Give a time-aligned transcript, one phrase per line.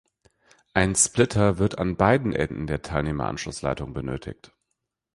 [0.73, 4.51] Ein Splitter wird an beiden Enden der Teilnehmeranschlussleitung benötigt.